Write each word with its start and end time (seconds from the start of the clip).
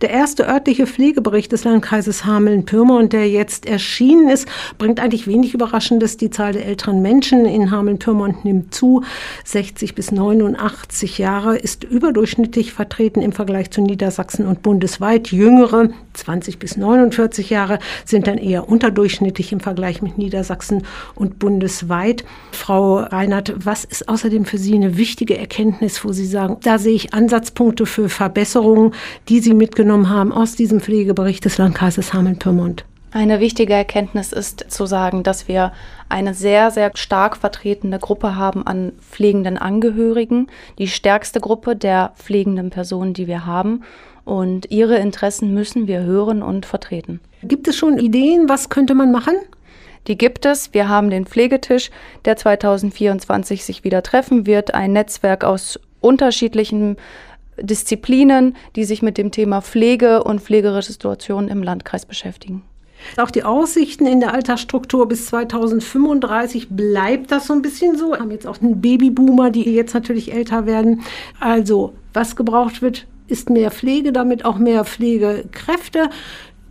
Der 0.00 0.08
erste 0.08 0.48
örtliche 0.48 0.86
Pflegebericht 0.86 1.52
des 1.52 1.64
Landkreises 1.64 2.24
Hameln-Pyrmont, 2.24 3.12
der 3.12 3.28
jetzt 3.28 3.66
erschienen 3.66 4.30
ist, 4.30 4.48
bringt 4.78 4.98
eigentlich 4.98 5.26
wenig 5.26 5.52
Überraschendes. 5.52 6.16
Die 6.16 6.30
Zahl 6.30 6.54
der 6.54 6.64
älteren 6.64 7.02
Menschen 7.02 7.44
in 7.44 7.70
Hameln-Pyrmont 7.70 8.42
nimmt 8.46 8.72
zu. 8.72 9.04
60 9.44 9.94
bis 9.94 10.10
89 10.10 11.18
Jahre 11.18 11.58
ist 11.58 11.84
überdurchschnittlich 11.84 12.72
vertreten 12.72 13.20
im 13.20 13.32
Vergleich 13.32 13.70
zu 13.72 13.82
Niedersachsen 13.82 14.46
und 14.46 14.62
bundesweit. 14.62 15.32
Jüngere, 15.32 15.90
20 16.14 16.58
bis 16.58 16.76
49 16.76 17.50
Jahre, 17.50 17.78
sind 18.04 18.26
dann 18.26 18.38
eher 18.38 18.68
unterdurchschnittlich 18.68 19.52
im 19.52 19.60
Vergleich 19.60 20.02
mit 20.02 20.18
Niedersachsen 20.18 20.84
und 21.14 21.38
bundesweit. 21.38 22.24
Frau 22.52 22.98
Reinhardt, 22.98 23.54
was 23.56 23.84
ist 23.84 24.08
außerdem 24.08 24.44
für 24.44 24.58
Sie 24.58 24.74
eine 24.74 24.96
wichtige 24.96 25.38
Erkenntnis, 25.38 26.04
wo 26.04 26.12
Sie 26.12 26.26
sagen, 26.26 26.58
da 26.62 26.78
sehe 26.78 26.94
ich 26.94 27.14
Ansatzpunkte 27.14 27.86
für 27.86 28.08
Verbesserungen, 28.08 28.94
die 29.28 29.40
Sie 29.40 29.54
mitgenommen 29.54 30.10
haben 30.10 30.32
aus 30.32 30.56
diesem 30.56 30.80
Pflegebericht 30.80 31.44
des 31.44 31.58
Landkreises 31.58 32.12
Hameln-Pyrmont? 32.12 32.84
Eine 33.12 33.40
wichtige 33.40 33.72
Erkenntnis 33.74 34.32
ist 34.32 34.66
zu 34.68 34.86
sagen, 34.86 35.24
dass 35.24 35.48
wir 35.48 35.72
eine 36.08 36.32
sehr, 36.32 36.70
sehr 36.70 36.92
stark 36.94 37.36
vertretene 37.36 37.98
Gruppe 37.98 38.36
haben 38.36 38.64
an 38.64 38.92
pflegenden 39.00 39.58
Angehörigen, 39.58 40.46
die 40.78 40.86
stärkste 40.86 41.40
Gruppe 41.40 41.74
der 41.74 42.12
pflegenden 42.14 42.70
Personen, 42.70 43.12
die 43.12 43.26
wir 43.26 43.46
haben. 43.46 43.82
Und 44.24 44.70
ihre 44.70 44.96
Interessen 44.96 45.54
müssen 45.54 45.86
wir 45.86 46.02
hören 46.02 46.42
und 46.42 46.66
vertreten. 46.66 47.20
Gibt 47.42 47.68
es 47.68 47.76
schon 47.76 47.98
Ideen, 47.98 48.48
was 48.48 48.68
könnte 48.68 48.94
man 48.94 49.12
machen? 49.12 49.34
Die 50.06 50.16
gibt 50.16 50.46
es. 50.46 50.72
Wir 50.72 50.88
haben 50.88 51.10
den 51.10 51.26
Pflegetisch, 51.26 51.90
der 52.24 52.36
2024 52.36 53.64
sich 53.64 53.84
wieder 53.84 54.02
treffen 54.02 54.46
wird. 54.46 54.74
Ein 54.74 54.92
Netzwerk 54.92 55.44
aus 55.44 55.78
unterschiedlichen 56.00 56.96
Disziplinen, 57.60 58.56
die 58.76 58.84
sich 58.84 59.02
mit 59.02 59.18
dem 59.18 59.30
Thema 59.30 59.60
Pflege 59.60 60.24
und 60.24 60.40
pflegerische 60.40 60.92
Situationen 60.92 61.50
im 61.50 61.62
Landkreis 61.62 62.06
beschäftigen. 62.06 62.62
Auch 63.16 63.30
die 63.30 63.44
Aussichten 63.44 64.06
in 64.06 64.20
der 64.20 64.34
Altersstruktur 64.34 65.08
bis 65.08 65.26
2035 65.26 66.68
bleibt 66.70 67.30
das 67.32 67.46
so 67.46 67.54
ein 67.54 67.62
bisschen 67.62 67.96
so. 67.96 68.10
Wir 68.10 68.18
haben 68.18 68.30
jetzt 68.30 68.46
auch 68.46 68.60
einen 68.60 68.80
Babyboomer, 68.80 69.50
die 69.50 69.62
jetzt 69.62 69.94
natürlich 69.94 70.32
älter 70.32 70.66
werden. 70.66 71.02
Also, 71.38 71.94
was 72.12 72.36
gebraucht 72.36 72.82
wird, 72.82 73.06
ist 73.30 73.50
mehr 73.50 73.70
Pflege, 73.70 74.12
damit 74.12 74.44
auch 74.44 74.58
mehr 74.58 74.84
Pflegekräfte. 74.84 76.10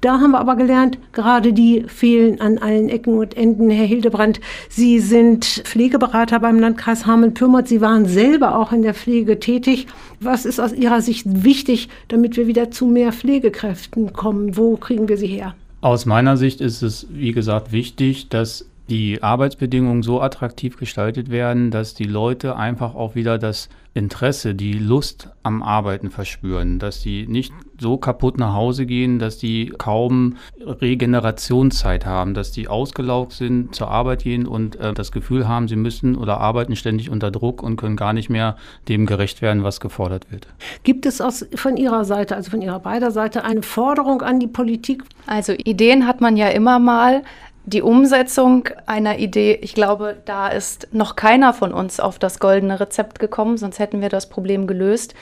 Da 0.00 0.20
haben 0.20 0.32
wir 0.32 0.40
aber 0.40 0.56
gelernt, 0.56 0.98
gerade 1.12 1.52
die 1.52 1.84
fehlen 1.88 2.40
an 2.40 2.58
allen 2.58 2.88
Ecken 2.88 3.18
und 3.18 3.36
Enden. 3.36 3.70
Herr 3.70 3.86
Hildebrand, 3.86 4.40
Sie 4.68 5.00
sind 5.00 5.44
Pflegeberater 5.44 6.38
beim 6.38 6.58
Landkreis 6.58 7.06
Hameln-Pyrmont. 7.06 7.66
Sie 7.66 7.80
waren 7.80 8.06
selber 8.06 8.58
auch 8.58 8.72
in 8.72 8.82
der 8.82 8.94
Pflege 8.94 9.40
tätig. 9.40 9.86
Was 10.20 10.44
ist 10.44 10.60
aus 10.60 10.72
Ihrer 10.72 11.00
Sicht 11.00 11.44
wichtig, 11.44 11.88
damit 12.08 12.36
wir 12.36 12.46
wieder 12.46 12.70
zu 12.70 12.86
mehr 12.86 13.12
Pflegekräften 13.12 14.12
kommen? 14.12 14.56
Wo 14.56 14.76
kriegen 14.76 15.08
wir 15.08 15.16
sie 15.16 15.26
her? 15.26 15.54
Aus 15.80 16.06
meiner 16.06 16.36
Sicht 16.36 16.60
ist 16.60 16.82
es, 16.82 17.06
wie 17.10 17.32
gesagt, 17.32 17.72
wichtig, 17.72 18.28
dass 18.28 18.66
die 18.88 19.22
Arbeitsbedingungen 19.22 20.02
so 20.02 20.20
attraktiv 20.20 20.76
gestaltet 20.76 21.30
werden, 21.30 21.70
dass 21.70 21.94
die 21.94 22.04
Leute 22.04 22.56
einfach 22.56 22.94
auch 22.94 23.14
wieder 23.14 23.38
das 23.38 23.68
Interesse, 23.96 24.54
die 24.54 24.74
Lust 24.74 25.30
am 25.42 25.62
Arbeiten 25.62 26.10
verspüren, 26.10 26.78
dass 26.78 27.00
die 27.00 27.26
nicht 27.26 27.52
so 27.80 27.96
kaputt 27.96 28.38
nach 28.38 28.52
Hause 28.52 28.84
gehen, 28.84 29.18
dass 29.18 29.38
die 29.38 29.72
kaum 29.78 30.36
Regenerationszeit 30.60 32.04
haben, 32.04 32.34
dass 32.34 32.52
die 32.52 32.68
ausgelaugt 32.68 33.32
sind, 33.32 33.74
zur 33.74 33.88
Arbeit 33.88 34.24
gehen 34.24 34.46
und 34.46 34.76
äh, 34.76 34.92
das 34.92 35.12
Gefühl 35.12 35.48
haben, 35.48 35.66
sie 35.66 35.76
müssen 35.76 36.14
oder 36.14 36.38
arbeiten 36.40 36.76
ständig 36.76 37.08
unter 37.08 37.30
Druck 37.30 37.62
und 37.62 37.76
können 37.76 37.96
gar 37.96 38.12
nicht 38.12 38.28
mehr 38.28 38.56
dem 38.88 39.06
gerecht 39.06 39.40
werden, 39.40 39.64
was 39.64 39.80
gefordert 39.80 40.30
wird. 40.30 40.46
Gibt 40.82 41.06
es 41.06 41.22
aus, 41.22 41.46
von 41.54 41.78
Ihrer 41.78 42.04
Seite, 42.04 42.36
also 42.36 42.50
von 42.50 42.60
Ihrer 42.60 42.80
beider 42.80 43.10
Seite, 43.10 43.44
eine 43.44 43.62
Forderung 43.62 44.20
an 44.20 44.40
die 44.40 44.46
Politik? 44.46 45.04
Also 45.26 45.54
Ideen 45.54 46.06
hat 46.06 46.20
man 46.20 46.36
ja 46.36 46.48
immer 46.48 46.78
mal 46.78 47.22
die 47.66 47.82
Umsetzung 47.82 48.68
einer 48.86 49.18
Idee, 49.18 49.58
ich 49.60 49.74
glaube, 49.74 50.16
da 50.24 50.48
ist 50.48 50.88
noch 50.92 51.16
keiner 51.16 51.52
von 51.52 51.72
uns 51.72 51.98
auf 51.98 52.18
das 52.18 52.38
goldene 52.38 52.78
Rezept 52.78 53.18
gekommen, 53.18 53.58
sonst 53.58 53.80
hätten 53.80 54.00
wir 54.00 54.08
das 54.08 54.28
Problem 54.28 54.68
gelöst. 54.68 55.14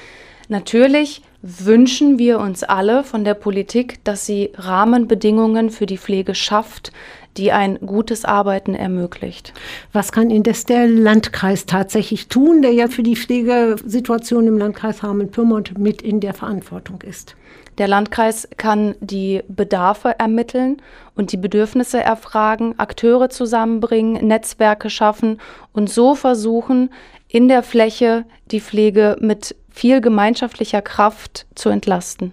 Natürlich 0.49 1.23
wünschen 1.47 2.19
wir 2.19 2.39
uns 2.39 2.63
alle 2.63 3.05
von 3.05 3.23
der 3.23 3.35
Politik, 3.35 4.03
dass 4.05 4.25
sie 4.25 4.51
Rahmenbedingungen 4.55 5.69
für 5.69 5.85
die 5.85 5.99
Pflege 5.99 6.35
schafft, 6.35 6.91
die 7.37 7.53
ein 7.53 7.79
gutes 7.85 8.25
Arbeiten 8.25 8.75
ermöglicht. 8.75 9.53
Was 9.93 10.11
kann 10.11 10.31
indes 10.31 10.65
der 10.65 10.89
Landkreis 10.89 11.67
tatsächlich 11.67 12.29
tun, 12.29 12.63
der 12.63 12.73
ja 12.73 12.89
für 12.89 13.03
die 13.03 13.17
Pflegesituation 13.17 14.47
im 14.47 14.57
Landkreis 14.57 15.03
Hameln-Pyrmont 15.03 15.77
mit 15.77 16.01
in 16.01 16.21
der 16.21 16.33
Verantwortung 16.33 17.03
ist? 17.03 17.37
Der 17.77 17.89
Landkreis 17.89 18.49
kann 18.57 18.95
die 19.01 19.43
Bedarfe 19.49 20.19
ermitteln 20.19 20.79
und 21.15 21.33
die 21.33 21.37
Bedürfnisse 21.37 22.01
erfragen, 22.01 22.79
Akteure 22.79 23.29
zusammenbringen, 23.29 24.27
Netzwerke 24.27 24.89
schaffen 24.89 25.41
und 25.75 25.91
so 25.91 26.15
versuchen, 26.15 26.89
in 27.29 27.49
der 27.49 27.65
Fläche 27.65 28.25
die 28.51 28.61
Pflege 28.61 29.17
mit 29.21 29.57
viel 29.75 30.01
gemeinschaftlicher 30.01 30.83
Kraft 30.83 31.34
zu 31.55 31.69
entlasten. 31.69 32.33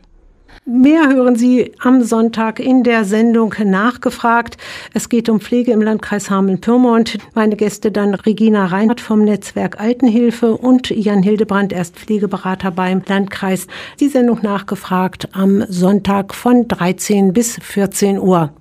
Mehr 0.66 1.10
hören 1.10 1.36
Sie 1.36 1.72
am 1.80 2.04
Sonntag 2.04 2.60
in 2.60 2.84
der 2.84 3.04
Sendung 3.04 3.56
nachgefragt. 3.64 4.58
Es 4.94 5.10
geht 5.10 5.28
um 5.28 5.40
Pflege 5.40 5.72
im 5.72 5.82
Landkreis 5.82 6.30
Hameln-Pyrmont. 6.30 7.18
Meine 7.34 7.56
Gäste 7.56 7.92
dann 7.92 8.14
Regina 8.14 8.68
Reinhardt 8.68 9.02
vom 9.02 9.24
Netzwerk 9.24 9.80
Altenhilfe 9.80 10.56
und 10.56 10.90
Jan 10.92 11.24
Hildebrand, 11.24 11.74
erst 11.74 11.96
Pflegeberater 11.96 12.70
beim 12.70 13.02
Landkreis. 13.08 13.68
Die 14.00 14.08
Sendung 14.08 14.40
nachgefragt 14.44 15.30
am 15.32 15.64
Sonntag 15.68 16.36
von 16.36 16.68
13 16.68 17.34
bis 17.34 17.58
14 17.58 18.20
Uhr. 18.20 18.54